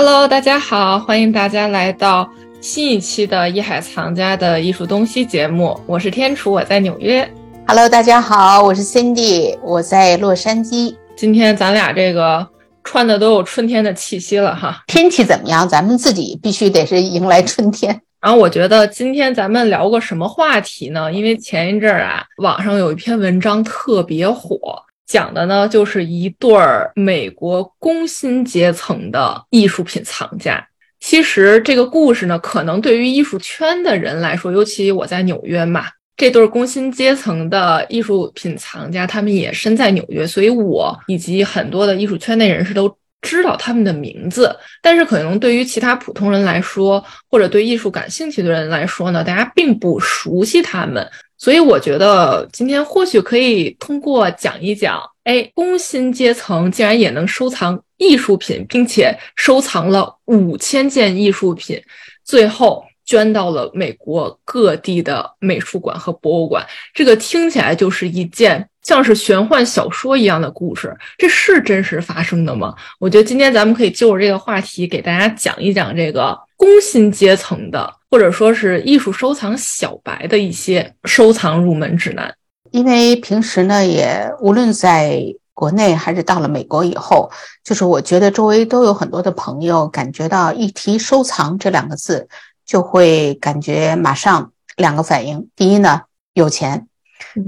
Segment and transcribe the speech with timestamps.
[0.00, 5.76] Hello，大家好，欢迎大家来到新一期的艺海藏家的艺术东西节目。
[5.86, 7.28] 我是天楚，我在纽约。
[7.66, 10.94] Hello，大家好，我是 Cindy，我在洛杉矶。
[11.16, 12.46] 今天咱俩这个
[12.84, 14.84] 穿的都有春天的气息了哈。
[14.86, 15.68] 天气怎么样？
[15.68, 18.00] 咱们自己必须得是迎来春天。
[18.20, 21.12] 然后我觉得今天咱们聊个什么话题呢？
[21.12, 24.80] 因为前一阵儿啊，网上有一篇文章特别火。
[25.08, 30.64] 讲的呢，就是一对儿美国工薪阶层的艺术品藏家。
[31.00, 44.54] 其实这个故事呢，可能对于艺术圈的人来说，尤其我在纽约嘛，这对儿工薪阶层的艺术品藏家，他们也身在纽约，所以我以及很多的艺术圈内人士都知道他们的名字。
[44.82, 51.08] 但是可能对于其他普通人来说，或者对艺术感兴趣的人来说呢，大家并不熟悉他们。
[51.38, 61.80] 所以我觉得今天或许可以通过讲一讲，哎，工薪阶层竟然也能收藏艺术品，并且收藏了五千件艺术品，
[62.24, 66.66] 最后捐到了美国各地的美术馆和博物馆。
[66.92, 72.74] 这个听起来就是一件像是玄幻小说一样的故事，这是真实发生的吗？
[72.98, 77.94] 我觉得今天咱们可以就着这个话题给大家讲一讲这个工薪阶层的。
[78.10, 82.34] 或者说是艺术收藏小白的一些收藏入门指南，
[82.70, 87.30] 因为平时呢，也无论在国内还是到了美国以后，
[87.62, 92.28] 就是我觉得周围都有很多的朋友感觉到一提收藏这两个字，
[92.64, 96.00] 就会感觉马上两个反应：第一呢，
[96.32, 96.88] 有钱，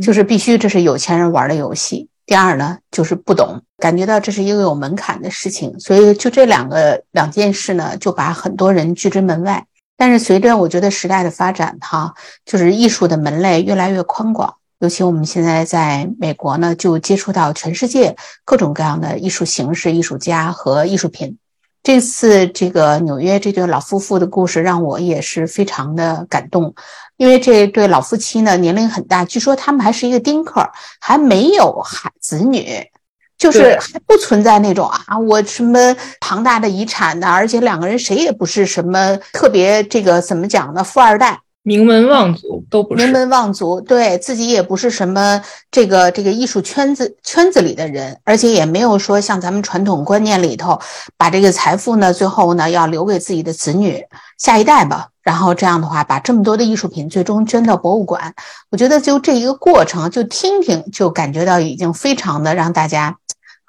[0.02, 5.80] 就是必须这是有钱人玩的游戏；第二呢，就是不懂，感觉到这是一个有门槛的事情。
[5.80, 9.66] 所以就这两个两件事呢，就把很多人拒之门外。
[9.96, 12.14] 但是随着我觉得时代的发展，哈，
[12.44, 14.54] 就是艺术的门类越来越宽广。
[14.78, 18.14] 尤其我们现在在美国呢，就接触到全世界
[18.44, 21.36] 各种各样的艺术形式、艺术家和艺术品。
[21.82, 26.74] 这次这个纽约这对老夫妇的故事让我也是非常的感动，
[27.20, 30.66] 因为这对老夫妻呢年龄很大，据说他们还是一个丁克，
[30.98, 32.82] 还没有孩子女。
[33.36, 40.84] 就是还不存在那种啊，我什么庞大的遗产的，而且两个人谁也不是什么特别这个怎么讲呢？
[40.84, 50.80] 富二代、名门望族都不是名门望族，对自己也不是什么这个这个艺术圈子圈子里的人，而且也没有说像咱们传统观念里头，
[51.16, 54.02] 把这个财富呢最后呢要留给自己的子女
[54.38, 55.08] 下一代吧。
[55.22, 58.34] 然后这样的话，把这么多的艺术品最终捐到博物馆，
[58.70, 63.16] 我觉得就这一个过程，就听听就感觉到已经非常的让大家。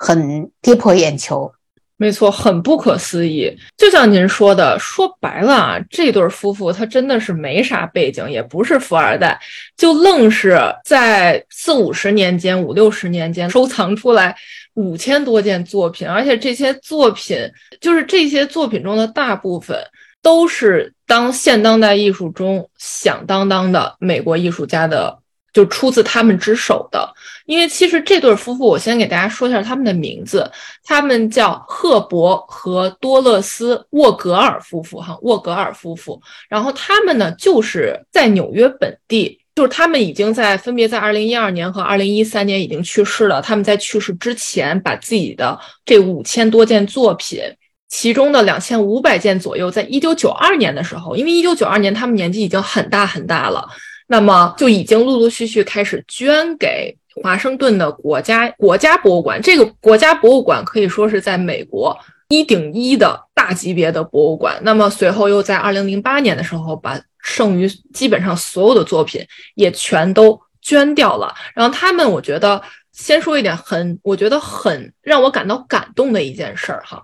[0.04, 1.52] 很跌破眼球，
[2.02, 3.56] 没错，很不可思议。
[3.78, 9.40] 就像您说的，说白了啊，这对夫妇他真的是没啥背景，也不是富二代，
[9.78, 14.36] 就愣是在四五十年间、五六十年间收藏出来
[14.74, 17.38] 五千多件作品，而且这些作品
[17.80, 19.78] 就是这些作品中的大部分
[20.24, 25.21] 都是当现当代艺术中响当当的美国艺术家的。
[25.54, 27.14] 就出自他们之手的，
[27.46, 30.50] 因为其实这对夫妇，我先给大家说一下他们的名字，
[30.84, 36.22] 他们叫赫伯和多勒斯沃格尔夫妇，哈，沃格尔夫妇。
[36.48, 43.42] 然后他们呢，就是在纽约本地，就是他们已经在分别在二零一二年和二零一三年已经去世了。
[43.42, 47.42] 他们在去世之前，把自己的这五千多件作品，
[47.90, 53.68] 其中的两千五百件左右，在一九九二年的时候，因为一九九二年他们年纪已经很大很大了。
[54.12, 59.42] 那么就已经陆陆续续开始捐给华盛顿的国家国家博物馆。
[59.42, 64.60] 这个国家博物馆可以说是在美国一顶一的大级别的博物馆。
[64.64, 71.34] 那么随后又在二零零八年的时候，把剩余基本上所有的作品也全都捐掉了。
[71.56, 72.62] 然后他们，我觉得
[72.92, 77.02] 先说一点很，我觉得很让我感到感动的一件事儿哈。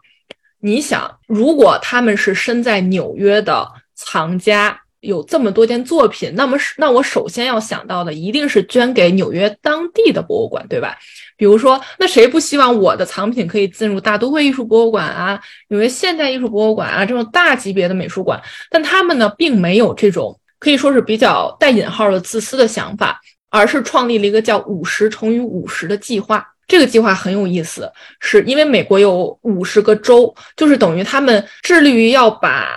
[0.59, 4.81] 你想，如果他们是身在纽约的藏家。
[5.00, 10.98] 有这么多件作品，那么是那我首先要想到的一定是捐给纽约当地的博物馆，对吧？
[11.38, 15.39] 比如说，那谁不希望我的藏品可以进入大都会艺术博物馆啊、
[15.69, 18.42] 纽约现代艺术博物馆啊这种大级别的美术馆？
[18.71, 23.21] 但他们呢，并没有这种可以说是比较带引号的自私的想法，
[23.51, 26.44] 而是创立了一个叫“五十乘以五十”的计划。
[26.68, 27.89] 这个计划很有意思，
[28.19, 32.68] 是因为美国有五十个州，就是等于他们致力于要把。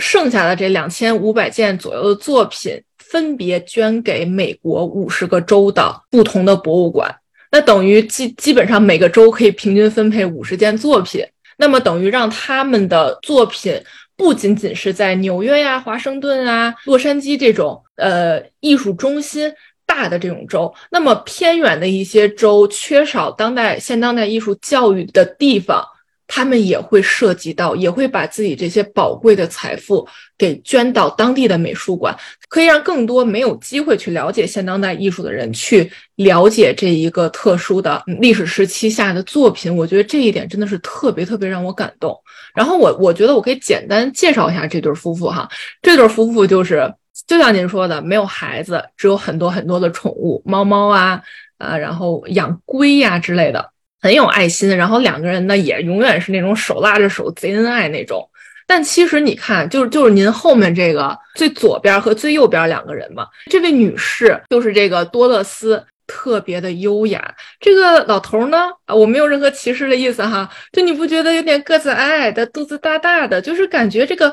[0.00, 7.14] 剩下的这两千五百件左右的作品，分别捐给美国五十个州的不同的博物馆。
[7.52, 11.24] 那等于基基本上每个州可以平均分配五十件作品。
[11.56, 13.78] 那么等于让他们的作品
[14.16, 19.52] 不仅仅是在纽约呀、华盛顿啊、洛杉矶这种呃艺术中心
[19.84, 25.84] 大的这种州，那么偏远的一些州缺少当代现当代艺术教育的地方。
[26.32, 30.06] 他们也会涉及到，也会把自己这些宝贵的财富
[30.38, 32.16] 给捐到当地的美术馆，
[32.48, 39.76] 可以让更多没有机会去了解现当代艺术的人去了解这一个特殊的历史时期下的作品。
[39.76, 42.16] 我觉得这一点真的是特别特别让我感动。
[42.54, 45.48] 然后我我觉得我可以简单介绍一下这对夫妇哈，
[45.82, 46.94] 这对夫妇就是
[47.26, 51.20] 就像您说的，没有孩子，只有很多很多的宠物，猫猫啊
[51.58, 53.69] 啊，然后养龟呀之类的。
[54.00, 58.28] 很有爱心，然后两个人呢也永远是那种手拉着手贼恩爱那种。
[58.66, 67.34] 但其实你看，就是就是您后面这个最左边和最右边两个人嘛，这位女士就是这个多乐斯，特别的优雅。
[67.58, 74.32] 这个老头呢，啊，我没有任何歧视的意思哈，就你不觉得有点个子矮矮的，肚子大大的，就是感觉这个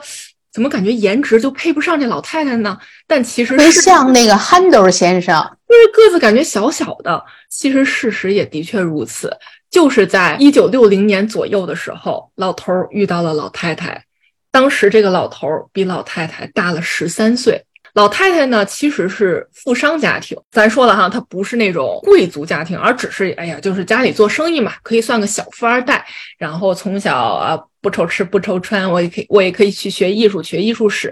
[0.54, 2.78] 怎么感觉颜值就配不上这老太太呢？
[3.08, 5.36] 但其实是像那个憨豆先生，
[5.68, 9.36] 就是个子感觉小小的，其实事实也的确如此。
[9.70, 14.04] 就是在一九六零年左右的时候，老头儿遇到了老太太。
[14.52, 17.64] 当时这个老头儿比老太太大了十三岁。
[17.94, 20.38] 老太太呢，其实是富商家庭。
[20.52, 26.06] 咱说了哈，她不是那种贵族家庭，而只是哎呀，就是家里做生意嘛，可以算个小富二代。
[26.38, 31.12] 然后从小啊，不愁吃不愁穿，我也可以，我也可以去学艺术，学艺术史。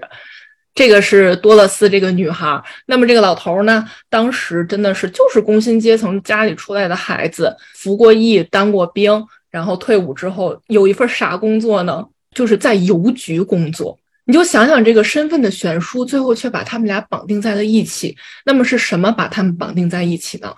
[0.76, 3.90] 这个是多勒斯这个女孩，那么这个老头呢？
[4.10, 12.06] 当时真的是就是工薪阶层家里出来的孩子，服过役，当过兵，然后退伍之后有一份啥工作呢？
[12.32, 13.98] 就是在邮局工作。
[14.26, 18.18] 你就想想这个身份的悬殊，最后却把他们俩绑定在了一起。
[18.44, 20.54] 那么是什么把他们绑定在一起呢？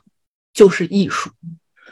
[0.51, 1.29] 就是艺术，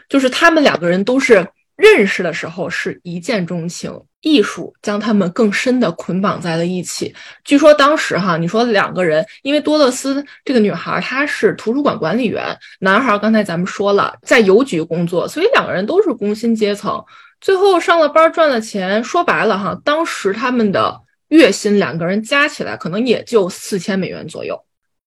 [0.09, 1.47] 就是他们两个人都是。
[1.75, 3.91] 认识的时候是一见钟情，
[4.21, 7.13] 艺术将他们更深的捆绑在了一起。
[7.43, 17.03] 据说当时哈，你说两个人，因为多乐斯这个女孩她是图书馆管理员，男孩刚才咱们说了在邮局工作，所以两个人都是工薪阶层。
[17.41, 24.59] 最后上了班赚了钱，说白了哈，当时他们的月薪两个人加起来可能也就四千美元左右，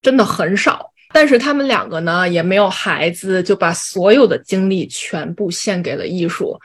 [0.02, 0.92] 真的很少。
[1.12, 6.60] 但是他们两个呢，也没有孩子，就把所有的精力全部献给了艺术。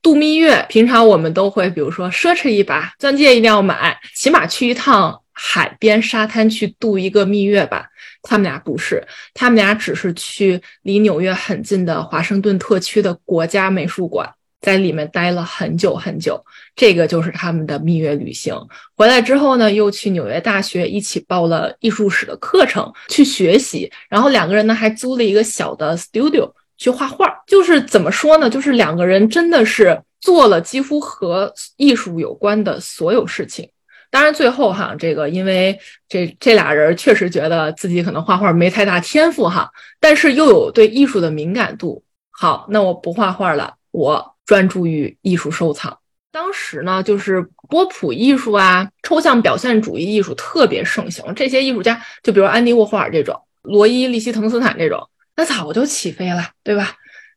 [0.00, 7.86] 度蜜月，平常我们都会，比如说奢侈一把，钻戒一定要买，起码去一趟海边沙滩去度一个蜜月吧。
[8.22, 14.28] 他们俩不是，他们俩只是去离纽约很近的华盛顿特区的国家美术馆。
[14.62, 16.42] 在里面待了很久很久，
[16.76, 18.56] 这个就是他们的蜜月旅行。
[18.96, 23.90] 回来之后呢，又去纽约大学一起报了艺术史的课程去学习。
[24.08, 27.42] 然后两个人呢还租了一个小的 studio 去画画。
[27.46, 28.48] 就是怎么说呢？
[28.48, 33.68] 就是两个人真的是做了几乎和艺术有关的所有事情。
[34.12, 35.76] 当然最后哈，这个因为
[36.08, 39.68] 这这俩人确实觉得自己可能画画没太大天赋哈，
[39.98, 42.04] 但是又有对艺术的敏感度。
[42.30, 44.31] 好，那我不画画了，我。
[44.46, 45.98] 专注于艺术收藏。
[46.30, 51.34] 当时呢，就是波普艺术啊、抽象表现主义艺术特别盛行。
[51.34, 56.94] 这些艺术家，就比如安迪沃霍尔这种、罗伊利希滕斯坦这种，那早就起飞了，对吧？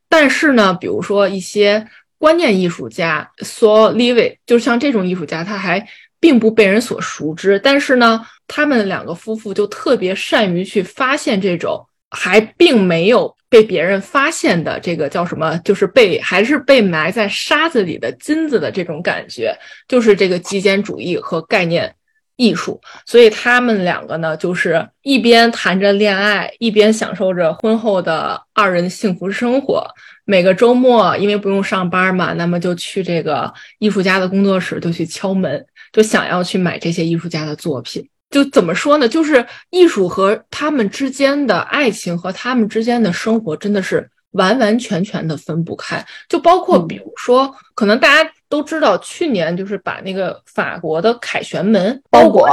[0.08, 1.86] 但是呢，比如说一些
[2.16, 5.86] 观念艺术家，So Levi，就像这种艺术家，他还
[6.18, 7.58] 并不被人所熟知。
[7.58, 13.36] 但是呢，他们两个夫妇就特别善于去发现这种还并没有。
[13.48, 15.56] 被别人发现的这个叫什么？
[15.58, 19.56] 就是被还是被埋在沙子里的金子的这种感觉，
[19.86, 21.94] 就是这个极简主义和概念
[22.34, 22.80] 艺术。
[23.06, 29.86] 所以他们两个呢，就是一边谈着恋爱，一边享受着婚后的二人幸福生活。
[30.24, 38.06] 每个周末，因为不用上班嘛，那么就去这个艺术家的工作室，就去敲门，就想要去买这些艺术家的作品。
[38.30, 39.08] 就怎么说呢？
[39.08, 46.04] 就是艺术和他们之间的爱情和他们之间的生活真的是完完全全的分不开。
[46.28, 52.48] 就包括比如说，可能大家都知道，去年就是把那个法国的凯旋门包裹，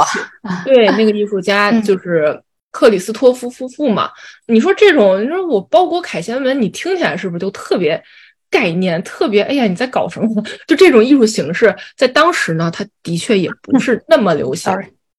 [0.64, 2.40] 对， 那个艺术家就是
[2.70, 4.10] 克里斯托夫夫妇嘛。
[4.46, 8.02] 你说这种，你说我包裹凯旋门，你听起来是不是就特别
[8.48, 10.42] 概念，特别哎呀，你在搞什么？
[10.66, 14.72] 就这种艺术形式，在当时呢，它的确也不是那么流行。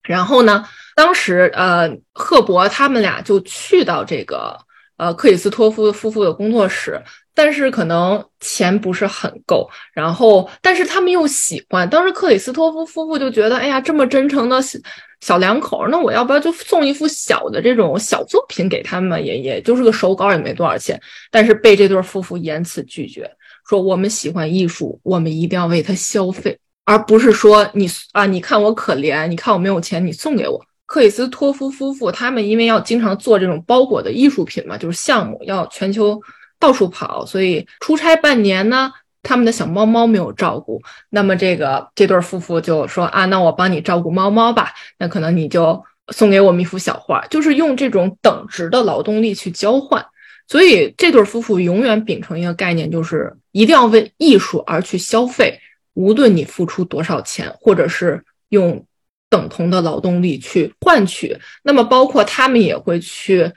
[0.06, 0.64] 然后呢，
[0.96, 4.58] 当时呃，赫伯他们俩就去到这个
[4.98, 7.02] 呃克里斯托夫夫妇的工作室，
[7.34, 9.70] 但是可能钱不是很够。
[9.94, 11.90] 然后，但是他们又喜欢。
[11.90, 14.80] 当时克里斯托夫夫妇就觉得，哎呀，这么真诚的小
[15.22, 19.26] 小两口，那我要不要就送一幅小的这种小作品给他们？
[19.26, 21.02] 也也就是个手稿，也没多少钱。
[21.32, 23.30] 但是被这对夫妇严词拒绝，
[23.68, 26.60] 说我们喜欢艺术，我们一定要为他消费。
[26.86, 30.64] 而不是说你啊，你看我可怜，你看我没有钱，你送给我。
[30.86, 36.22] 克里斯托夫夫妇他们因为要经常做这种包裹的艺术品嘛，就是项目要全球
[36.60, 38.92] 到处跑，所以出差半年呢，
[39.24, 50.06] 他们的小猫猫没有照顾，那么这个这对夫妇就说啊，那我帮你照顾猫猫吧，那可能你就送给我们一幅小画，就是用这种等值的劳动力去交换。
[50.48, 55.60] 所以这对夫妇永远秉承一个概念，就是一定要为艺术而去消费，
[55.96, 58.86] 无论你付出多少钱，或者是用
[59.30, 61.38] 等同的劳动力去换取。
[61.64, 63.52] 那么包括他们也会去。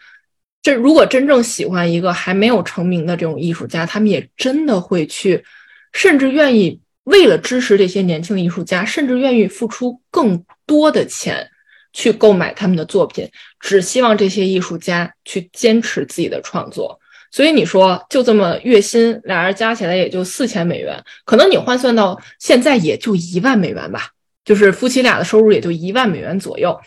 [0.61, 5.45] 这如果真正喜欢一个还没有成名的这种艺术家，他们也真的会去，
[5.93, 11.49] 甚至愿意为了支持这些年轻艺术家，甚至愿意付出更多的钱
[11.93, 13.31] 去购买他们的作品，
[13.61, 16.98] 只希望这些艺术家去坚持自己的创作。
[17.31, 24.11] 所以你说，就这么月薪，俩人加起来也就四千美元，可能你换算到现在也就一万美元吧，
[24.45, 26.79] 就是夫妻俩的收入也就一万美元左右。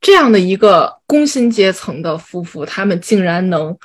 [0.00, 3.76] 这样的一个工薪阶层的夫妇，他们竟然能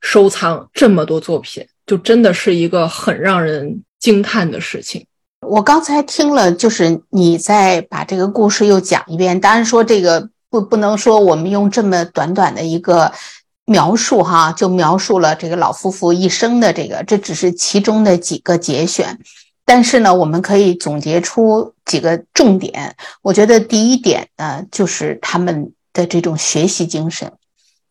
[0.00, 5.04] 收藏这么多作品，就真的是一个很让人惊叹的事情。
[5.40, 9.40] 我刚才听了，就是你再把这个故事又讲一遍。
[9.40, 13.12] 当然说这个不不能说我们用这么短短的一个
[13.68, 19.18] 描述哈，就描述了这个老夫妇一生的这个，这只是其中的几个节选。
[19.66, 22.96] 但是呢，我们可以总结出几个重点。
[23.20, 27.30] 我觉得第一点呢，就是他们的这种学习精神，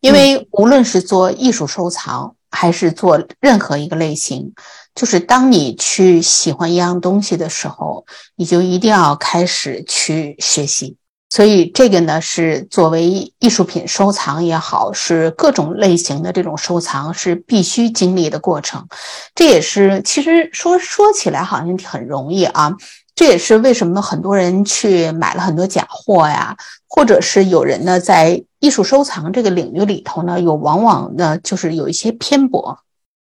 [0.00, 4.52] 因为无论是做艺术收藏，还是做任何一个类型，
[4.96, 8.04] 就是当你去喜欢一样东西的时候，
[8.34, 10.96] 你就一定要开始去学习。
[11.30, 18.88] 所以这个呢，是作为艺术品收藏也好，是各种类型的这种收藏是必须经历的过程。
[19.34, 22.72] 这也是其实说说起来好像很容易啊。
[23.14, 26.56] 这也是为什么很多人去买了很多假货呀，
[26.88, 32.78] 或者是有人呢在艺术收藏这个领域里头呢，有往往呢就是有一些偏颇。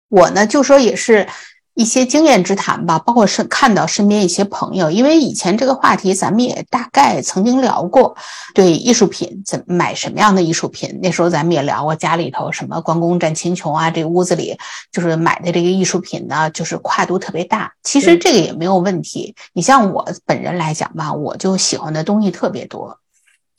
[0.09, 1.27] 我呢就说也是。
[1.73, 8.15] 一些经验之谈吧，包括是看到身边一些朋友，因为以前这个话题咱们也大概曾经聊过，
[8.53, 14.57] 对艺术品怎买什么样的艺术品，那时候咱们也聊过家里头什么关公战秦琼啊，这屋子里
[14.91, 17.71] 就是买的这个艺术品呢，就是跨度特别大。
[17.83, 19.33] 其实这个也没有问题。
[19.53, 22.97] 你像我本人来讲吧，我就喜欢的东西特别多。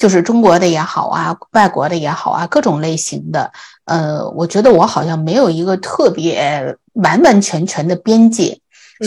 [0.02, 3.52] 就是中国的也好啊，外国的也好啊，各种类型的，
[3.84, 8.58] 呃，我觉得我好像没有一个特别完完全全的边界，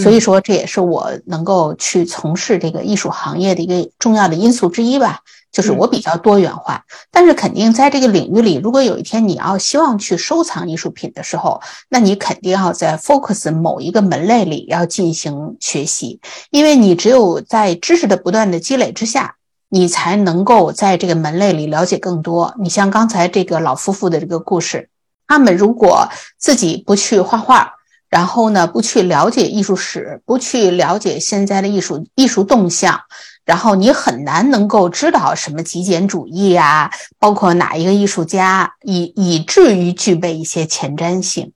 [0.02, 5.20] 所以说这也是我能够去从事这个艺术行业的一个重要的因素之一吧。
[5.52, 11.60] 就是我比较多元化，但是肯定在这个领域里，如果有一天你要希望去收藏艺术品的时候，
[11.90, 16.22] 那你肯定要在 focus 某一个门类里要进行学习，
[16.52, 19.36] 因为你只有在知识的不断的积累之下。
[19.76, 22.56] 你才能够在这个门类里了解更多。
[22.58, 24.88] 你像刚才这个老夫妇的这个故事，
[25.28, 27.74] 他们如果自己不去画画，
[28.08, 33.02] 然后呢不去了解艺术史，不去了解现在的艺术艺术动向，
[33.44, 36.90] 然后你很难能够知道什么极简主义啊，
[37.20, 41.52] 包括哪一个艺术家以以至于具备一些前瞻性。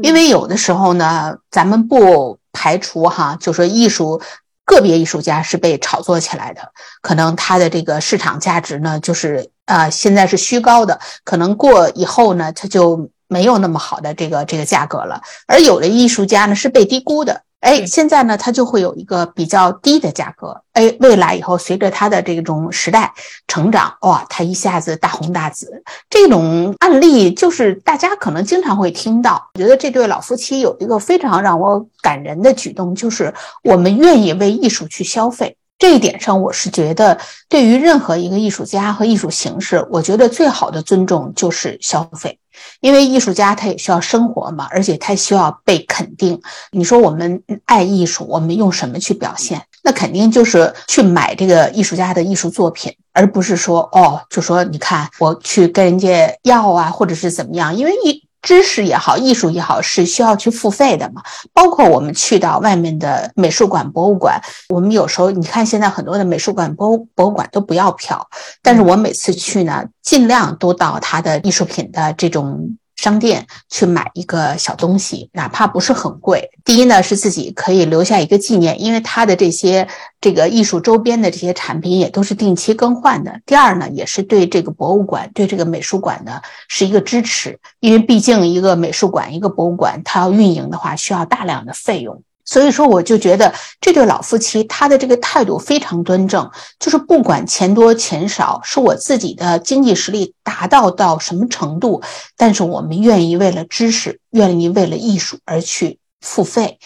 [0.00, 4.22] 因为有的时候呢，咱们不排除哈，就说艺术。
[4.68, 6.60] 个别艺术家是被炒作起来的，
[7.00, 15.22] 可能他的这个市场价值呢，就是呃现在是虚高的，可能过以后呢，他就没有那么好的这个这个价格了。
[15.46, 17.47] 而有的艺术家呢是被低估的。
[17.60, 20.62] 哎，现在呢，它就会有一个比较低的价格。
[20.74, 23.12] 哎，未来以后随着它的这种时代
[23.48, 25.82] 成长，哇，它一下子大红大紫。
[26.08, 29.50] 这种案例就是大家可能经常会听到。
[29.54, 33.34] 我觉得这对老夫妻有一个非常让我感人的举动，就是
[33.64, 35.56] 我们愿意为艺术去消费。
[35.80, 42.38] 这一点上，我是觉得对于任何一个艺术家和艺术形式，我觉得最好的尊重就是消费。
[42.80, 46.40] 因为艺术家他也需要生活嘛，而且他需要被肯定。
[46.70, 49.60] 你说我们爱艺术，我们用什么去表现？
[49.82, 57.74] 那肯定就是去买这个艺术家的艺术作品，而不是说哦，就说你看我去跟人家要啊，或者是怎么样？
[57.74, 58.27] 因为一。
[58.42, 61.22] 知识也好，艺术也好，是需要去付费的嘛。
[61.52, 68.28] 包括我们去到外面的美术馆、博物馆，我们有时候你看现在很多的美术馆、博博物馆都不要票，
[68.62, 72.76] 但是我每次去呢，尽量都到它的艺术品的这种。
[72.98, 76.50] 商店去买一个小东西，哪怕不是很贵。
[76.64, 79.86] 第一呢，是自己可以留下一个纪念，因为它的这些
[80.20, 83.40] 这个艺术周边的这些产品也都是定期更换的。
[83.46, 92.24] 第二呢，也是对这个博物馆、对这个美术馆呢是一个支持，因为毕竟一个美术馆、一个博物馆，它要运营的话，需要大量的费用。
[92.50, 96.50] 所以说，我就觉得这对老夫妻他的这个态度非常端正，
[96.80, 102.02] 就是不管钱多钱少，是我自己的经济实力达到到什么程度，
[102.38, 106.78] 但是我们愿意为了知识，愿意为了艺术而去付费。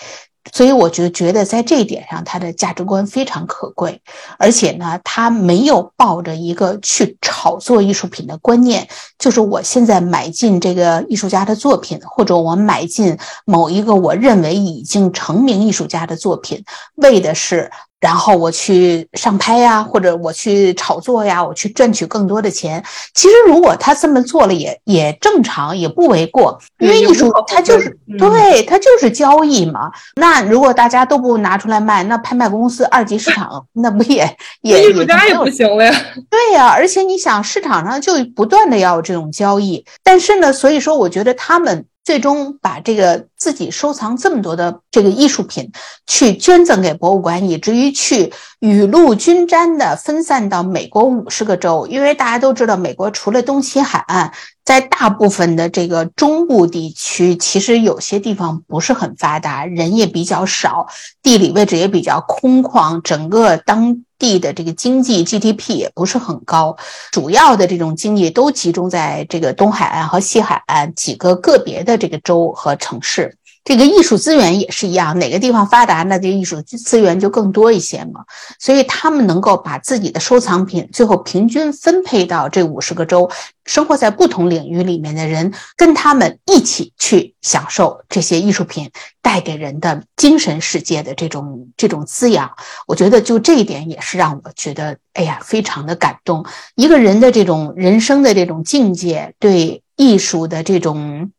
[0.53, 4.03] 所以我就觉得在这一点上，他的价值观非常可贵，
[4.39, 16.65] 而且呢，他没有抱着一个去炒作艺术品的观念，就是我现在买进这个艺术家的作品，或者我买进某一个我认为已经成名艺术家的作品，
[16.97, 17.71] 为的是。
[18.03, 22.83] 然后我去上拍呀，或者我去炒作呀，我去赚取更多的钱。
[23.15, 26.59] 其实如果他这么做了，也也正常，也不为过。
[26.81, 29.93] 因为艺术它就是对它就是交易嘛。
[30.17, 35.95] 那如果大家都不拿出来卖，那拍卖公司二级市场 那不也也艺术家也不行了呀？
[36.29, 41.87] 对呀，而且你想市场上就不断的要有这种交易，但是呢，所以说我觉得他们。
[42.05, 45.71] 最终把这个自己收藏这么多的这个艺术品
[46.07, 51.87] 去捐赠给博物馆，以至于去雨露均沾的分散到美国五十个州。
[51.89, 54.33] 因为大家都知道，美国除了东西海岸，
[54.65, 60.87] 在大部分的这个中部地区，其实有些地方不是很发达，人也比较少，
[61.23, 64.05] 地理位置也比较空旷，整个当。
[64.23, 66.77] 地的这个经济 GDP 也不是很高，
[67.11, 73.37] 主要的这种经济都集中在这个东海岸和西海岸几个个别的这个州和城市。
[73.65, 78.25] 这个艺术资源也是一样，哪个地方发达，那这艺术资源就更多一些嘛。
[78.59, 83.31] 所以他们能够把自己的收藏品最后平均分配到这五十个州，
[83.65, 88.91] 生活在不同领域里面的人，跟他们一起去享受这些艺术品
[89.23, 92.51] 带给人的精神世界的这种这种滋养。
[92.89, 96.45] 我觉得就这一点也是让我觉得，哎呀，非常的感动。
[96.75, 101.31] 一个人的这种人生的这种境界，对艺术的这种。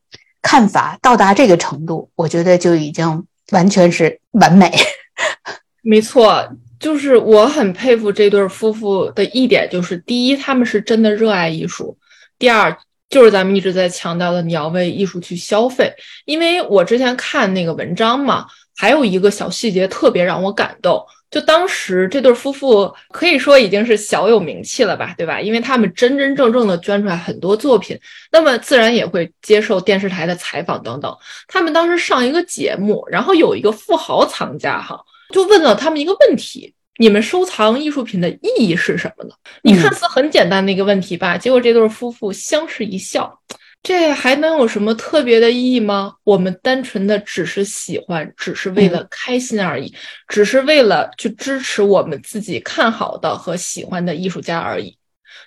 [0.44, 4.72] 看法到达这个程度，我觉得就已经完全是完美。
[5.82, 6.48] 没错，
[6.80, 11.98] 就是我很佩服这对夫妇的一点，就是第一，他们是真的热爱艺术；
[12.38, 12.78] 第二，
[13.14, 15.94] 就是咱们一直在强调的，你要为艺术去消费。
[16.26, 21.06] 因为我之前看那个文章嘛，还有一个小细节特别让我感动。
[21.30, 25.40] 就当时这对夫妇可以说已经是小有名气了吧，对吧？
[25.40, 28.00] 因为他们真真正正的捐出来很多作品，
[28.32, 31.16] 那么自然也会接受电视台的采访等等。
[31.48, 35.00] 他们当时上一个节目，然后有一个富豪藏家哈，
[35.32, 39.36] 就问了他们一个问题：你们收藏艺术品的意义是什么呢？
[39.64, 43.40] 你看似很简单的一个问题吧，结果这对夫妇相视一笑。
[43.82, 46.14] 这还能有什么特别的意义吗？
[46.24, 49.94] 我们单纯的只是喜欢，只是为了开心而已，
[50.30, 54.98] 只是为了去支持我们自己看好的和喜欢的艺术家而已。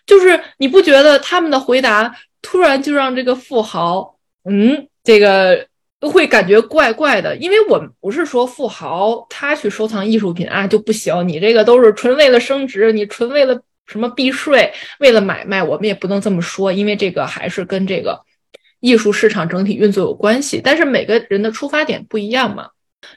[0.05, 5.67] 就是你不觉得他们的回答突然就让这个富豪，嗯，这个
[6.09, 7.37] 会感觉怪怪的？
[7.37, 13.61] 因为我们不是说富豪他去收藏艺术品啊就不行，你这个都是纯为了升值，你纯为了。
[13.89, 14.73] 什么避税？
[14.99, 18.21] 为了买卖，我们也不能这么说，因为这个还是跟这个
[18.81, 20.61] 艺术市场整体运作有关系。
[20.61, 22.71] 但是每个人的出发点不一样嘛。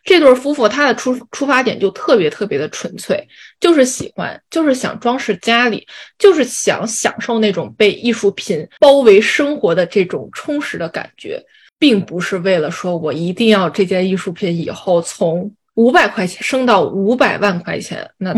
[0.04, 3.28] 这对夫妇他的出出发点就特别特别的纯粹，
[3.60, 5.88] 就是喜欢，就是想装饰家里，
[6.20, 11.44] 就是想享受那种被艺术品包围生活的这种充实的感觉，
[11.80, 18.36] 并不是为了说我一定要这件艺术品以后从五百块钱升到五百万块钱，那。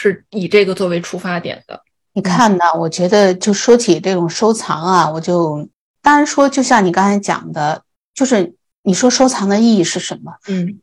[0.00, 1.82] 是以这个作为出发点的。
[2.12, 2.64] 你看呢？
[2.78, 5.68] 我觉得就说起这种收藏啊，我就
[6.00, 7.82] 当然说，就像你刚才讲的，
[8.14, 10.32] 就是你说收藏的意义是什么？
[10.46, 10.78] 嗯，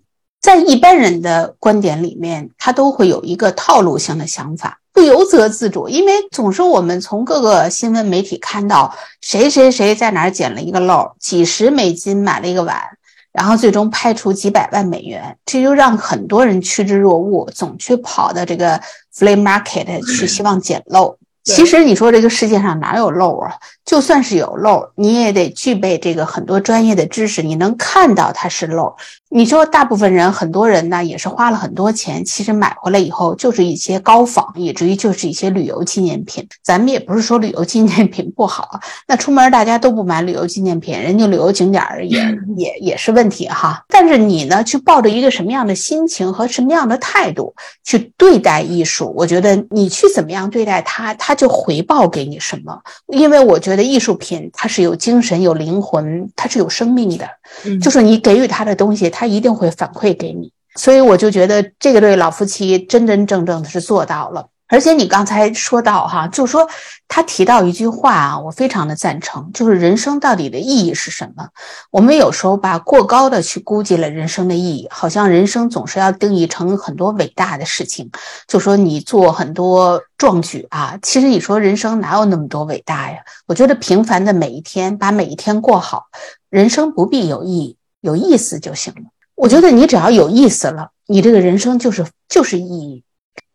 [0.46, 12.80] 在一般人的观点里面，他都会有一个套路性的想法，不由则自主，因为总是我们从各个新闻媒体看到谁谁谁在哪儿捡了一个漏，几十美金买了一个碗。
[13.32, 18.80] 然后最终拍出几百万美元，这就让很多人趋之若鹜，总去跑到这个
[19.18, 21.18] flea market 去，希望捡漏。
[21.44, 23.56] 其实你说这个世界上哪有漏啊？
[23.86, 28.96] 就算是有漏，你也得具备这个很多专业的知识，你能看到它是漏。
[29.30, 36.48] 你说大部分人，很多人呢也是花了很多钱，其实买回来以后就是一些高仿，以至于就是一些旅游纪念品。
[36.64, 42.20] 咱们也不是说旅游纪念品不好，那出门大家都不买旅游纪念品，人家旅游景点儿也
[42.56, 43.84] 也也是问题哈。
[43.90, 52.82] 但是你呢，去抱着一个什么样的心情和什么样的态度去对待艺术，我觉得你去怎么样对待它，它就回报给你什么。
[53.10, 53.75] 因为我觉得。
[53.76, 57.30] 的艺术品，它是有精神、有灵魂，它是有生命的。
[57.66, 60.52] 嗯，就是你给予它的东西，它一定会反馈给你。
[60.76, 64.48] 所以我就觉得这个对老夫妻真真正正的是做到了。
[64.68, 66.68] 而且你刚才说到哈，就说
[67.08, 71.48] 他提到一句话啊，我非常的赞成，就是人生到底的意义是什么？
[71.92, 78.10] 我们有时候把过高的去估计了人生的意义，好像人生总是要定义成很多伟大的事情，
[78.48, 80.98] 就说你做很多壮举啊。
[81.02, 83.20] 其实你说人生哪有那么多伟大呀？
[83.46, 86.06] 我觉得平凡的每一天，把每一天过好，
[86.50, 89.02] 人生不必有意义，有意思就行了。
[89.36, 93.04] 我觉得你只要有意思了，你这个人生就是就是意义。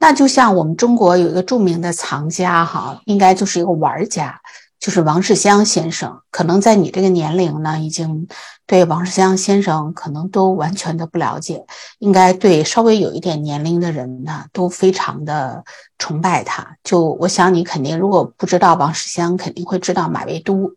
[0.00, 4.40] 那就像我们中国有一个著名的藏家哈，应该就是一个玩家，
[4.80, 6.20] 就是王世襄先生。
[6.30, 8.26] 可能在你这个年龄呢，已经
[8.66, 11.66] 对王世襄先生可能都完全的不了解，
[11.98, 15.62] 应该对稍微有一点年龄的人呢，都非常的
[15.98, 16.76] 崇拜他。
[16.82, 20.72] 就我想你肯定如果不知道王世襄，肯定会知道马未都。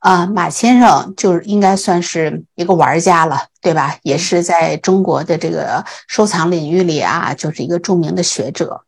[0.00, 3.98] 啊，马先生就是应该算是一个玩家了，对吧？
[4.02, 8.82] 也是在中国的这个收藏领域里啊，就是一个著名的学者。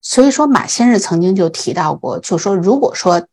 [0.00, 3.26] 所以说，马先生曾经就提到过，就说如果说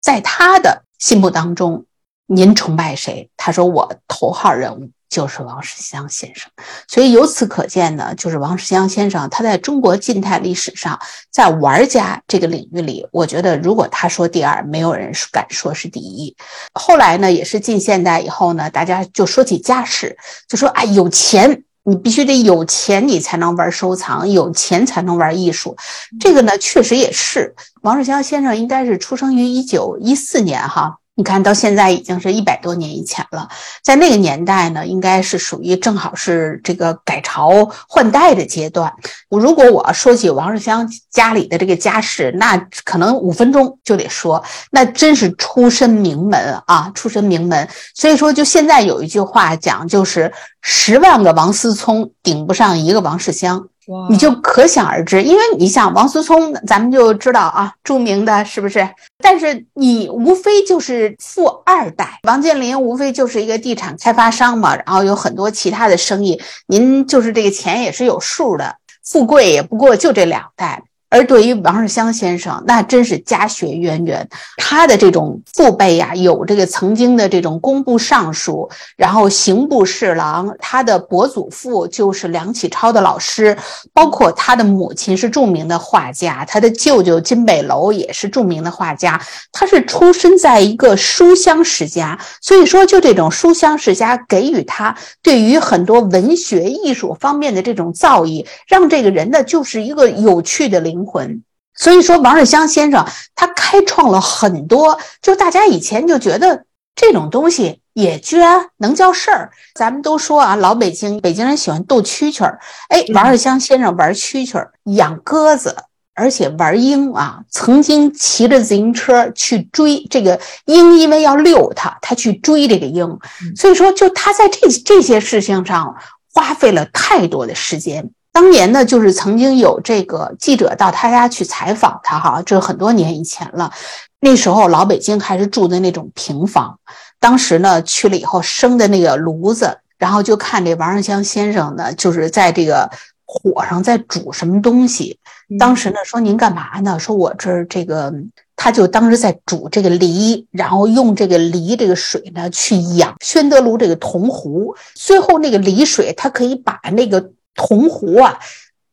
[0.00, 1.86] 在他的心目当中，
[2.26, 3.30] 您崇拜谁？
[3.36, 4.90] 他说我头号人物。
[5.14, 6.50] 就是王世襄先生，
[6.88, 10.98] 所以由此可见呢，就是王世襄先生他在中国近代历史上，
[11.30, 16.34] 在玩家这个领域里，我觉得如果他说第二，没有人敢说是第一。
[16.72, 25.76] 后来呢，也是近现代以后呢，大家就说起家史，就说哎，有钱你必须得有钱，你才能玩收藏，有钱才能玩艺术。
[26.18, 30.98] 这个呢，确实也是王世襄先生应该是出生于一九一四年哈。
[31.16, 33.48] 你看到现在已经是一百多年以前了，
[33.82, 38.92] 在那个年代呢，应该是属于正好是这个改朝换代的阶段。
[39.28, 47.68] 我如果我要说起王世襄家里的这个家世，那可能五分钟就得说，那真是出身名门啊，出身名门。
[47.94, 53.68] 所以说，就现在有一句话讲，就是十万个王思聪顶不上一个王世襄。
[54.08, 58.88] 你就可想而知，因为你想王思聪，咱们就知道啊，著名的是不是？
[59.18, 70.82] 但是你无非就是富二代，王健林无非就是一个地产开发商嘛，然后有很多其他的生意，您就是这个钱也是有数的，富贵也不过就这两代。
[71.14, 74.28] 而对于王世襄先生，那真是家学渊源。
[74.56, 80.52] 他的这种父辈呀，有这个曾经的这种工部尚书，然后刑部侍郎。
[80.58, 83.56] 他的伯祖父就是梁启超的老师，
[83.92, 89.22] 包括他的母亲是著名的画家，他的舅舅金北楼也是著名的画家。
[89.52, 101.03] 他是出生在一个书香世家，所以说就这种书香世家给予他对于很多文学艺术方面的这种造诣，让这个人呢就是一个有趣的灵。
[101.04, 101.42] 魂，
[101.74, 106.64] 所以说王世襄先生他开创了很多，就大家以前就觉得
[106.94, 109.50] 这种东西也居然能叫事儿。
[109.74, 115.74] 咱们都说啊，老北京北京人喜欢斗蛐蛐儿，哎，王世襄先生玩蛐蛐儿，养鸽子，
[116.14, 123.18] 而且玩鹰啊，曾经骑着自行车去追这个鹰，因为要遛它，他去追这个鹰。
[123.56, 125.96] 所以说，就他在这这些事情上
[126.32, 128.10] 花费了太多的时间。
[128.34, 133.70] 当年呢，就是曾经有这个记者到他家去采访他，哈，这很多年以前了。
[134.18, 136.80] 那时候老北京还是住的那种平房，
[137.20, 142.90] 当时呢去了以后生的那个炉子，然后就看这王世襄先生呢，就是在这个
[143.24, 145.16] 火上在煮什么东西。
[145.56, 146.98] 当时呢说您干嘛呢？
[146.98, 148.12] 说我这儿这个，
[148.56, 157.30] 他就当时在煮这个梨，然后用这个梨这个水呢去养宣德炉这个铜壶，最后那个梨水它可以把那个。
[157.54, 158.38] 铜壶啊，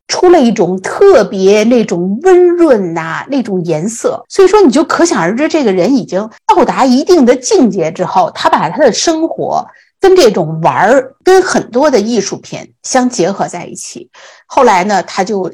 [0.08, 9.65] 出了一种特别那种温润呐那种颜色，所以说你就可想而知，这个人已经到达一定的境界之后，他把他的生活
[10.00, 14.10] 跟这种玩儿，跟很多的艺术品相结合在一起。
[14.45, 15.52] 后来呢，他就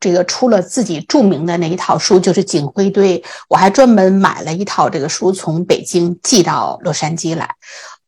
[0.00, 7.50] 这个出了自己著名的那一套书，就是《锦灰堆》，我还专门买了一套这个书，从北京寄到洛杉矶来。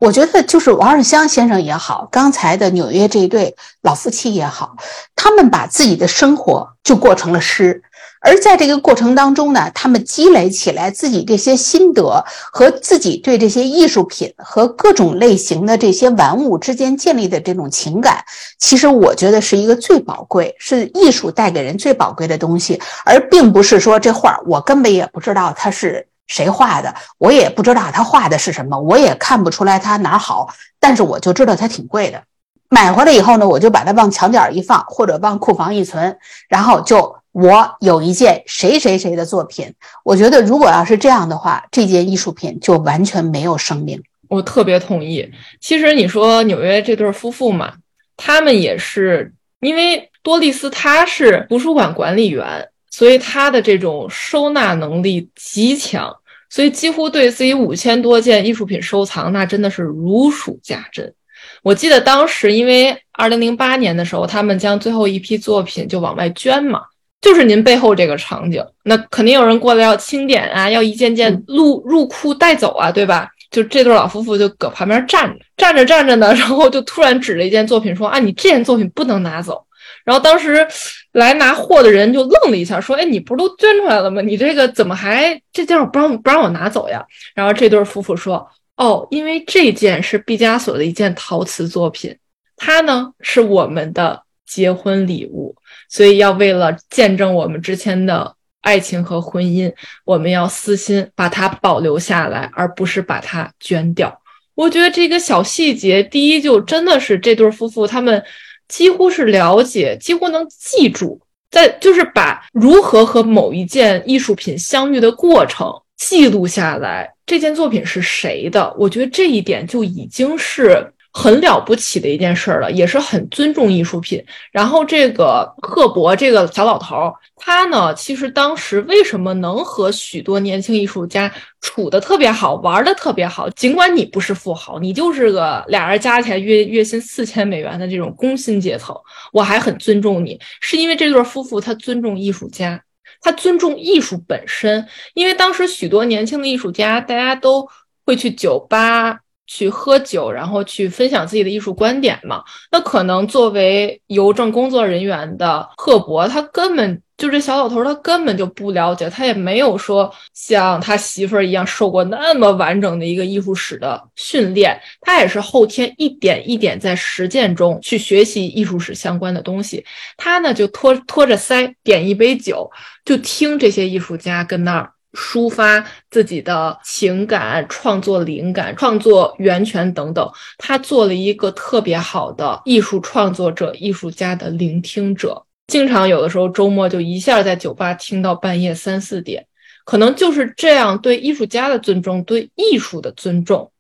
[0.01, 4.75] 我觉得就是王世襄先生也好，刚才的纽约这一对老夫妻也好，
[5.15, 7.83] 他们把自己的生活就过成了诗，
[8.23, 18.25] 而在这个过程当中呢，他们积累起来自己这些心得和自己对这些艺术品和各种类型的这些玩物之间建立的这种情感，
[18.59, 26.07] 其实我觉得是一个最宝贵，是艺术带给人最宝贵的东西，而并不是说这画儿我根本也不知道它是。
[26.31, 26.95] 谁画的？
[27.19, 32.23] 我也不知道他画的是什么，我也看不出来他哪儿好，但是我就知道它挺贵的。
[32.69, 36.17] 买回来以后呢，我就把它往墙角一放，或者往库房一存，
[36.49, 39.75] 然后就我有一件谁谁谁的作品。
[40.05, 44.01] 我觉得如果要是这样的话，这件艺术品就完全没有生命。
[44.29, 45.29] 我特别同意。
[45.61, 47.73] 其实你说纽约这对夫妇嘛，
[48.17, 52.69] 他们也是因为多丽丝她是图书馆管理员。
[52.93, 56.13] 所以她的这种收纳能力极强，
[56.51, 61.15] 所以几乎对自己五千多件艺术品收藏，那真的是如数家珍。
[61.63, 66.83] 我记得当时，因为二零零八年的时候，他们将最后一批作品就往外捐嘛，
[67.21, 73.31] 就是您背后这个场景，那肯定有人过来要清点啊，要一件件入入库带走啊，对吧？
[73.51, 79.65] 就这对老夫妇就搁旁边站着，站着站着呢，然后就突然指着一件作品说：“啊，你这件作品不能拿走。”
[80.05, 80.67] 然后当时
[81.13, 84.21] 来拿货的人就愣了一下，说：“哎，你不是都捐出来了吗？
[84.23, 92.17] 你这个怎么还这件不让不让我拿走呀？”然后这对夫妇说：“哦，因为这件是毕加索的一件陶瓷作品，
[92.57, 95.55] 它呢是我们的结婚礼物，
[95.89, 99.73] 所以要为了见证我们之前的。”爱情和婚姻，
[100.05, 104.21] 我们要私心把它保留下来，而不是把它捐掉。
[104.55, 108.23] 我觉得这个小细节，第一就真的是这对夫妇他们
[108.71, 117.13] 几乎是了解，几乎能记住，在就是把如何和某一件艺术品相遇的过程记录下来。
[117.27, 118.75] 这件作品是谁的？
[118.79, 120.91] 我觉得这一点就已经是。
[121.13, 124.25] 很了不起的一件事了，也是很尊重艺术品。
[124.53, 133.51] 然后这个赫伯这个小老头，他呢，其实当时为什么能和许多年轻艺术家处的特别好，玩的特别好？
[133.51, 138.95] 尽管你不是富豪，你就是个俩人加起来月月薪四千美元的这种工薪阶层，
[139.33, 142.81] 我还很尊重你，是因为这对夫妇他尊重艺术家，
[143.21, 144.87] 他尊重艺术本身。
[145.15, 147.69] 因为当时许多年轻的艺术家，大家都
[148.07, 149.21] 会去酒吧。
[149.53, 152.45] 去喝酒，然后去分享自己的艺术观点嘛？
[152.71, 169.85] 那可能作为邮政工作人员的赫伯，他根本就这小老头，他根本就不了解，他也没有说像他媳妇儿一样受过那么完整的一个艺术史的训练，他也是后天一点一点在实践中去学习艺术史相关的东西。
[170.17, 172.71] 他呢就托托着腮，点一杯酒，
[173.05, 174.93] 就听这些艺术家跟那儿。
[175.13, 185.45] 抒发自己的情感、创作灵感、创作源泉等等，他做了一个特别好的艺术创作者、艺术家的聆听者。
[185.67, 189.47] 经常有的时候周末就一下在酒吧听到半夜三四点，
[189.85, 193.71] 可能就是这样对艺术家的尊重、对艺术的尊重，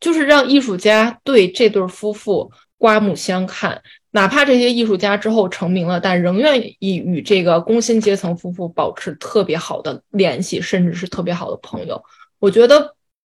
[0.00, 3.82] 就是让艺术家对这对夫妇刮目相看。
[4.10, 12.02] 哪怕这些艺术家之后成名了，但仍愿意与这个工薪阶层夫妇保持特别好的联系，甚至是特别好的朋友。
[12.38, 12.94] 我觉得，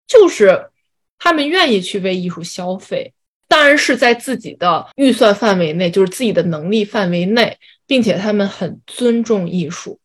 [0.08, 0.70] 就是
[1.18, 3.14] 他们愿意去为艺术消费，
[3.48, 10.00] 当然是在自己的预算范围内，就是自己的能力范围内，并且他们很尊重艺术。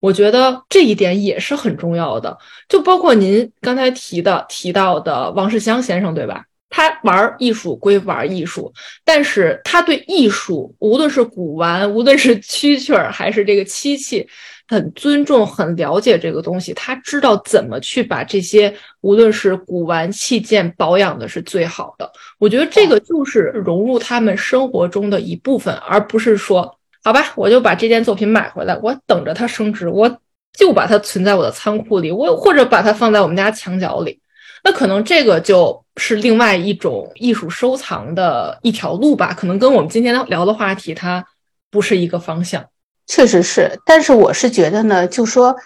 [0.00, 2.38] 我觉得这一点也是很重要的。
[2.68, 6.44] 就包括您刚才提的提到的王世襄先生，对吧？
[6.70, 8.72] 他玩艺术归玩艺术，
[9.04, 14.28] 但是他对艺术，无论是古玩，无论是蛐蛐儿，还是这个漆器，
[14.68, 16.74] 很尊重，很了解这个东西。
[16.74, 22.10] 他知道怎么去把这些，无论是古玩器件保养的是最好的。
[22.38, 30.18] 我觉得这个就是融入他们生活中的一部分，而不是说，好吧，我就把这件作品买回来，我等着它升值，我
[30.52, 34.20] 就把它存在我的仓库里，我或者把它放在我们家墙角里。
[34.64, 41.24] 那可能这个就是另外一种艺术收藏的一条路吧，可能跟我们今天聊的话题它
[41.70, 42.64] 不是一个方向。
[43.06, 45.56] 确实是，但是我是觉得呢，就说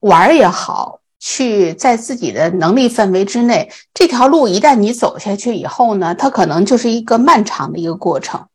[0.00, 8.46] 玩也好，去在自己的能力范围之内，这条路一旦你走下去以后呢，它可能就是一个漫长的一个过程。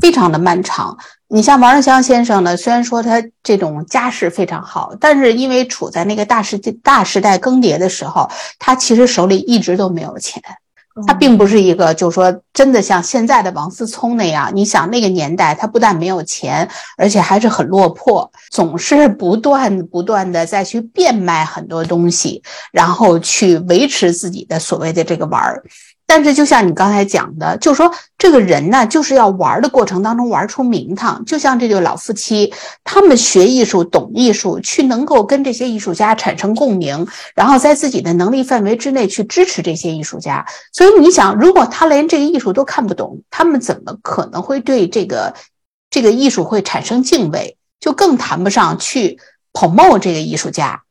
[0.00, 0.96] 非常的漫长。
[1.32, 10.42] 你像王世襄先生呢，虽然说他这种家世非常好，但是因为处在那个大时大时代更迭的时候，他其实手里一直都没有钱。
[11.06, 14.50] 他并不是一个，就是说真的像现在的王思聪那样。
[14.52, 25.62] 你想那个年代，他不但没有钱，而且还是很落魄，总是不断不断的再去变卖很多东西，然后去维持自己的所谓的这个玩儿。
[26.12, 31.24] 但是，就像你刚才讲的，就是说这个人呢，就是要玩的过程当中玩出名堂。
[31.24, 40.44] 就像这对老夫妻，他们学艺术、懂艺术，去能够跟这些艺术家产生共鸣，然后在自己的能力范围之内去支持这些艺术家。
[40.72, 45.32] 所以你想，如果他连这个艺术都看不懂，他们怎么可能会对这个
[45.90, 47.56] 这个艺术会产生敬畏？
[47.78, 49.16] 就更谈不上去
[49.52, 50.82] 捧 o 这个艺术家。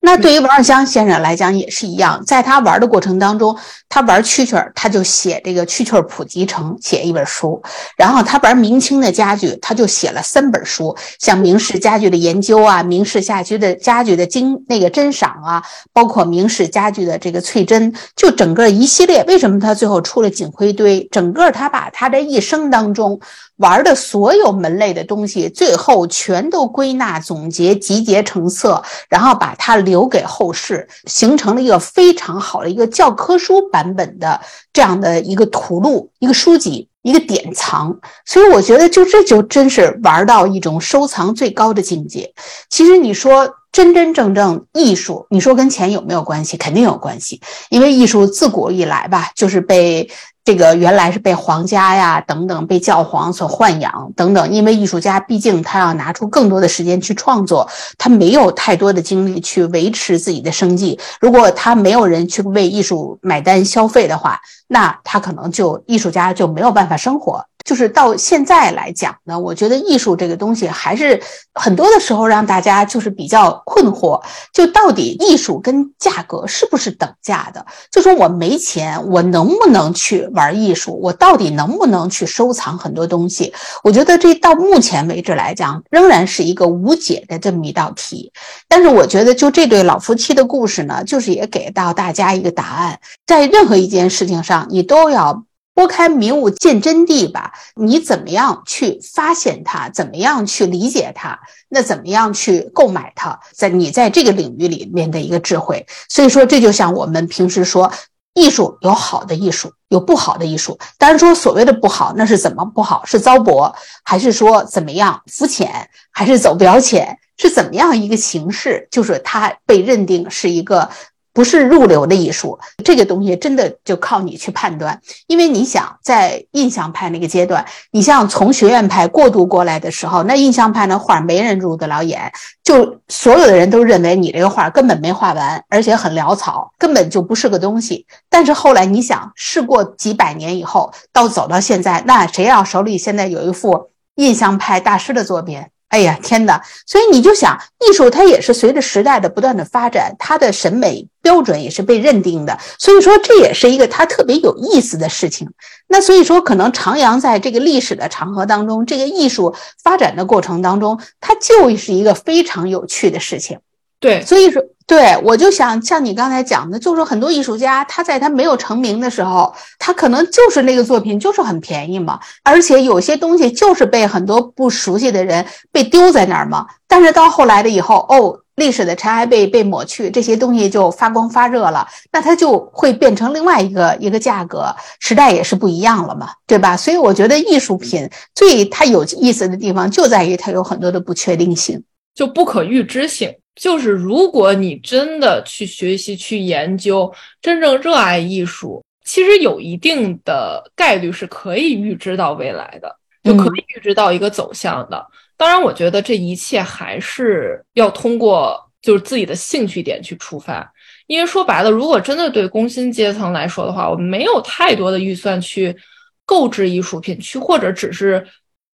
[0.00, 3.54] 那对于王世襄先生来讲也是一样，在他玩的过程当中，
[3.88, 7.60] 他玩蛐蛐儿，他就写这个蛐蛐儿普及成写一本书；
[7.96, 19.24] 然后他玩明清的家具，他就写了三本书，像明式家具的研究啊，明式家居的家具的精那个珍赏啊，包括明式家具的这个翠珍，就整个一系列。
[19.26, 21.06] 为什么他最后出了锦灰堆？
[21.10, 23.20] 整个他把他这一生当中。
[23.58, 34.40] 玩的所有门类的东西，最后全都归纳、总结、集结成册，然后把它留给后世，形成了一个非常好的一个教科书版本的
[34.72, 36.88] 这样的一个图录、一个书籍。
[37.02, 42.30] 一个典藏，所以我觉得就这就真是玩到一种收藏最高的境界。
[42.68, 46.58] 其实你说真真正正艺术，你说跟钱有没有关系？
[46.58, 47.40] 肯定有关系，
[47.70, 50.10] 因为艺术自古以来吧，就是被。
[50.44, 60.98] 这个原来是被皇家呀等等被教皇所豢养等等，因为艺术家毕竟他要拿出更多的时间去创作，他没有太多的精力去维持自己的生计。
[61.20, 67.44] 如果他没有人去为艺术买单消费的话，那他可能就艺术家就没有办法生活。
[67.68, 71.20] 就是到现在来讲呢，我觉得艺术这个东西还是
[71.52, 74.22] 很多的时候让大家就是比较困惑，
[74.54, 77.66] 就到底艺术跟价格是不是等价的？
[77.92, 80.98] 就说我没钱，我能不能去玩艺术？
[80.98, 83.52] 我到底能不能去收藏很多东西？
[83.84, 88.32] 我觉得这到目前为止来讲，仍然是一个无解的这么一道题。
[88.66, 95.44] 但是我觉得，就这对老夫妻的故事呢，就是也给到大家一个答案，在任何一件事情上，你都要。
[95.78, 99.88] 拨开迷雾见真谛吧，你怎么样去发现它？
[99.90, 101.38] 怎么样去理解它？
[101.68, 103.38] 那怎么样去购买它？
[103.52, 105.86] 在你在这个领域里面的一个智慧。
[106.08, 107.92] 所以说，这就像我们平时说，
[108.34, 110.76] 艺术有好的艺术，有不好的艺术。
[110.98, 113.04] 当然说所谓的不好，那是怎么不好？
[113.04, 117.16] 是糟粕，还是说怎么样肤浅，还是走表浅？
[117.36, 118.88] 是怎么样一个形式？
[118.90, 120.90] 就是它被认定是一个。
[121.38, 125.00] 不是入流的艺术，这个东西真的就靠你去判断。
[125.28, 132.32] 因为你想在印象派那个阶段，你像从学院派过渡过来的时候，那印象派那画没人入得了眼，
[132.64, 138.04] 就所有的人都认为你这个画根本没画完，而且很潦草，根本就不是个东西。
[138.28, 145.62] 但是后来你想，事过几百年以后，到走到现在，那谁要手里现在有一幅印象派大师的作品？
[145.88, 146.62] 哎呀，天哪！
[146.86, 152.58] 所以你就想，艺术它也是随着时代的不断的发展，它的审美标准也是被认定的。
[152.78, 155.48] 所以说，这也是一个它特别有意思的事情。
[155.86, 163.58] 那所以说，可能徜徉在这个历史的长河当中，这个艺术发展的过程当中，它就是一个非常有趣的事情。
[163.98, 164.62] 对，所以说。
[164.88, 176.66] 对，我就想像你刚才讲的，就是很多艺术家，他在他没有成名的时候，他可能就是那个作品就是很便宜嘛，而且有些东西就是被很多不熟悉的人被丢在那儿嘛。
[176.86, 186.74] 但是到后来了以后，哦，历史的尘埃被被抹去，这些东西就发光发热了，那它就会变成另外一个一个价格，时代也是不一样了嘛，对吧？
[186.74, 193.30] 所以我觉得艺术品最它有意思的地方就在于它有很多的不确定性，就不可预知性。
[193.58, 205.04] 就是如果你真的去学习、去研究，真正热爱艺术，其实有一定的概率是可以预知到未来的，就可以预知到一个走向的。
[205.36, 210.72] 当然，我觉得这一切还是要通过就是自己的兴趣点去出发，
[211.08, 215.76] 因为说白了，如果真的对工薪阶层来说的话，我们没有太多的预算去
[216.24, 218.24] 购置艺术品，去或者只是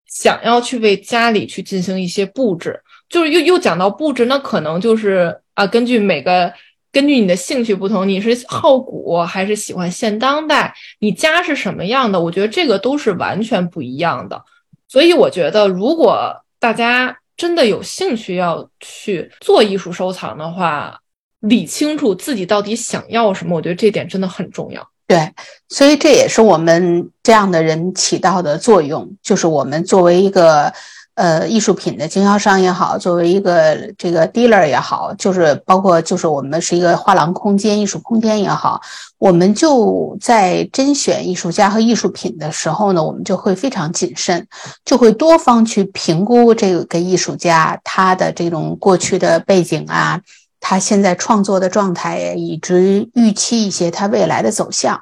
[0.08, 2.78] 想要去为家里去进行一些布置。
[3.13, 6.52] 就是又又讲到布置，那可能就是啊，根据每个
[6.91, 12.19] 根据你的兴趣不同，你是好古还是喜欢现当代，你家是什么样的？
[12.19, 14.43] 我觉得这个都是完全不一样的。
[14.88, 20.99] 所以我觉得，如果大家真的有兴趣要去做艺术收藏的话，
[21.41, 24.89] 理清楚自己到底想要什么，我觉得这点真的很重要。
[25.06, 25.32] 对，
[25.69, 30.73] 所以这也是我们这样的人起到的作用，就是我们作为一个。
[31.15, 38.82] 呃，艺术品的经销商也好，作为一个这个 dealer 也好，就是包括就是我们是一个画廊空间、艺术空间也好，
[39.19, 44.47] 我们就在甄选艺术家和艺术品的时候呢，我们就会非常谨慎，
[44.84, 50.19] 就会多方去评估这个艺术家他的这种过去的背景啊，
[50.60, 54.99] 他现在创作的状态，以及预期一些他未来的走向。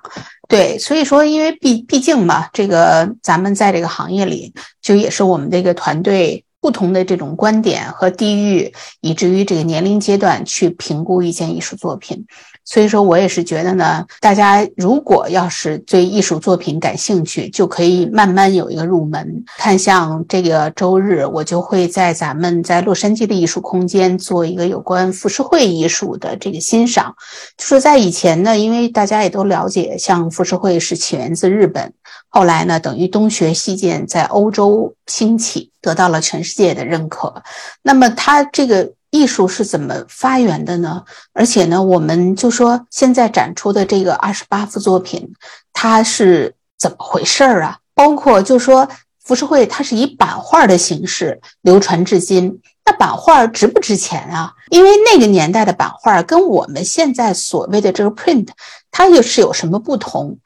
[0.52, 12.26] 对，所以说，因为毕毕竟嘛，这个咱们在这个行业里，就也是我们这个团队不同的这种观点和地域，以至于这个年龄阶段去评估一件艺术作品。
[12.64, 19.44] 所以说我也是觉得呢，大家如果要是对艺术作品感兴趣，就可以慢慢有一个入门。
[19.58, 27.14] 看像这个周日，我就会在咱们在洛杉矶的艺术空间做一个有关浮世绘艺术的这个欣赏。
[27.58, 31.92] 就是在以前呢，因为大家也都了解，像浮世绘是起源自日本，
[32.30, 37.42] 后来呢，等于东学西渐，在欧洲兴起，得到了全世界的认可。
[37.82, 38.94] 那么它这个。
[39.12, 41.04] 艺术是怎么发源的呢？
[41.34, 45.34] 而且呢，我们就说现在展出的这个二十八幅作品，
[45.74, 47.78] 它是怎么回事儿啊？
[47.94, 48.88] 包括就说
[49.24, 52.60] 浮世绘，它是以版画的形式流传至今。
[52.84, 54.54] 那版画值不值钱啊？
[54.70, 58.48] 因为那个年代的版画跟我们现在所谓的这个 print，
[58.90, 60.38] 它又是有什么不同？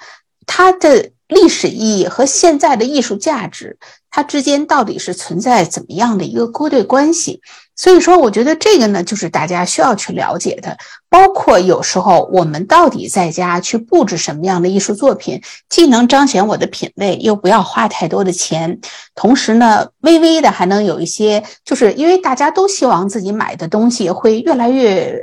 [0.45, 3.77] 它的历史意义和现在的艺术价值，
[4.09, 7.41] 它之间到底是存在怎么样的一个勾兑关系？
[7.75, 10.77] 所以说，我觉得这个呢，就是大家需要去了解的。
[11.09, 18.79] 包括有时候我们到底在家去布置什么样的艺术作品，既能彰显我的品味，又不要花太多的钱，
[19.13, 25.13] 同时呢，微微的还能有一些，就是因为大家都希望自己买的东西会越来越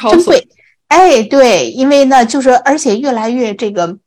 [0.00, 0.48] 珍贵。
[0.88, 3.98] 哎，对，因为呢，就是而且越来越这个。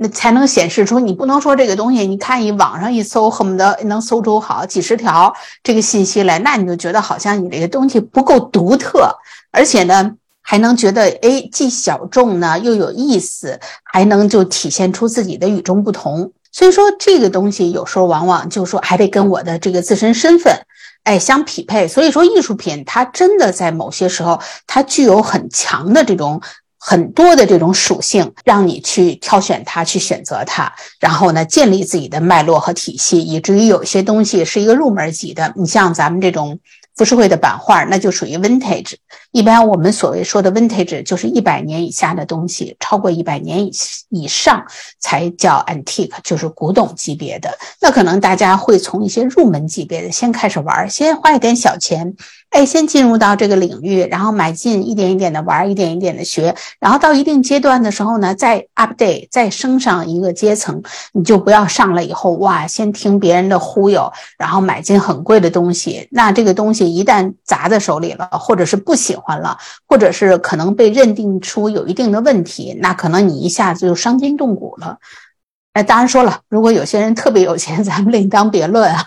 [0.00, 9.10] 那才能显示出你不能说这个东西，你看一网上一搜，恨不得能搜出好几十条这个信息来，那你就觉得好像你这个东西不够独特，
[9.50, 16.30] 而且呢还能觉得哎既小众呢又有意思，还能就体现出自己的与众不同。
[16.52, 20.54] 所以说这个东西有时候往往就说还得跟我的这个自身身份
[21.02, 21.88] 哎相匹配。
[21.88, 26.40] 所以说艺术品它真的在某些时候它具有很强的这种。
[26.78, 35.52] 很多的这种属性，让你去挑选它，去选择它，然后呢，建立自己的脉络和体系，以至于有些东西是一个入门级的。
[35.56, 36.58] 你像咱们这种。
[36.98, 38.94] 浮世绘的版画，那就属于 vintage。
[39.30, 43.72] 一般我们所谓说的 vintage，就是一百年以下的东西，超过一百年以
[44.08, 44.66] 以上
[44.98, 47.56] 才叫 antique，就是古董级别的。
[47.80, 52.16] 那可能大家会从一些入门级别的先开始玩，先花一点小钱，
[52.50, 60.82] 哎，先进入到这个领域，然后买进，一点一点的玩，一点一点的学，然后到一定阶段的时候呢，再 update，再升上一个阶层。
[61.12, 66.92] 你就不要上来以后，哇，先听别人的忽悠，然后买进很贵的东西，那这个东西。
[66.92, 74.96] 一旦砸在手里了，或者是不喜欢了，或者是可能被认定出有一定的问题，那可能你一下子就伤筋动骨了。
[75.74, 79.04] 哎，当然说了，如果有些人特别有钱， 咱们另当别论啊。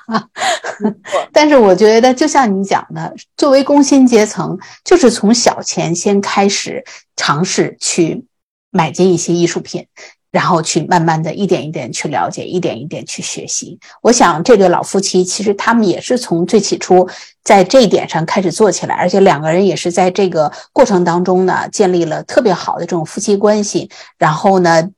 [1.32, 6.84] 但是我觉得，就像你讲的，作为工薪阶层，就是从小钱先开始
[7.15, 8.25] 尝试去
[8.71, 9.86] 买进一些艺术品。
[10.32, 13.77] 然后去慢慢的一点一点去了解，一点一点去学习。
[14.01, 17.05] 我想这对老夫妻其实他们也是从最起初
[17.43, 23.89] 在这一点上开始做起来，而且两个人也是在这个过程当中呢，建立了特别好的这种夫妻关系。
[24.17, 24.89] 然后呢，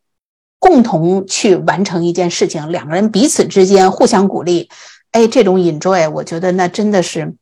[0.59, 4.69] 共同去完成一件事情，两个人彼此之间互相鼓励。
[5.14, 7.34] 哎，这种 enjoy，我觉得那真的是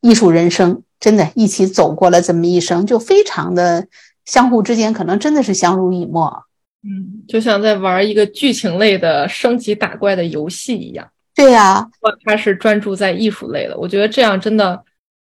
[0.00, 3.86] 艺术人生，真的一起走过了这么一生，就非常的
[4.24, 6.44] 相互之间可能真的是相濡以沫。
[6.82, 11.06] 嗯，就像在玩一个剧情类的升级打怪的游戏一样。
[11.34, 11.86] 对呀，
[12.24, 13.76] 他是专注在艺术类的。
[13.76, 14.82] 我觉得这样真的，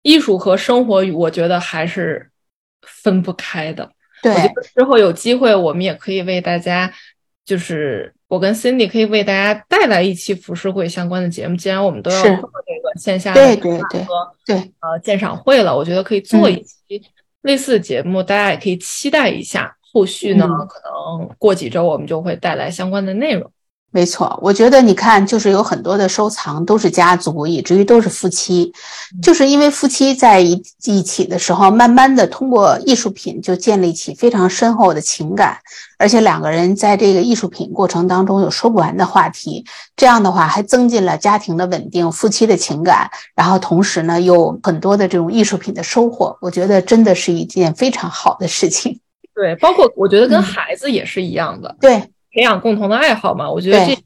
[0.04, 2.30] 艺术和生活，我觉得还是
[2.82, 3.90] 分不开的。
[4.22, 6.92] 对，我觉得之后有机会，我们也可以为大家，
[7.46, 11.56] 就是我跟 Cindy 可以为大家带来一期浮世绘相关的节目。
[11.56, 14.06] 既然我们都要做这个线下的对对对
[14.46, 17.02] 对呃鉴赏会了，我觉得可以做一期
[17.42, 19.76] 类似的节目，大家也可以期待一下。
[19.94, 23.52] 后续呢，可能过几周我们就会带来相关的内容。
[23.94, 28.72] 没错，我觉得你看，就是有很多的收藏都是家族，以至于都是夫妻，
[29.22, 35.58] 就是因为夫妻在一一起的时候，慢慢的通过艺术品就建立起非常深厚的情感，
[36.00, 39.66] 而且两个人在这个艺术品过程当中有说不完的话题，
[39.98, 48.98] 这样的话还增进了家庭的稳定、夫妻的情感，然后同时呢，有很多的这种艺术品的收获，我觉得真的是一件非常好的事情。
[49.36, 53.98] 对，包括我觉得跟孩子也是一样的，对，培养共同的爱好嘛，我觉得这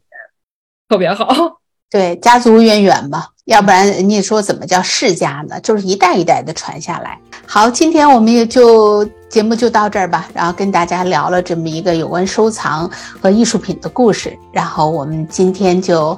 [0.90, 1.60] 特别好。
[1.90, 5.60] 对，家族渊源吧，要不然人家说怎么叫世家呢？
[5.62, 7.18] 就是一代一代的传下来。
[7.46, 12.90] 好，今天我们也就节目就到这儿吧，然后跟大家聊了这么一个有关收藏
[13.22, 16.18] 和艺术品的故事，然后我们今天就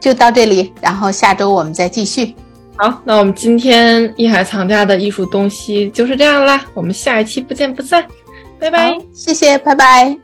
[0.00, 2.34] 就到这里，然后下周我们再继续。
[2.76, 8.06] 好，那我们今天艺海藏家的艺术东西就是这样啦，我们下一期不见不散。
[8.60, 10.16] 拜拜，谢谢，拜拜。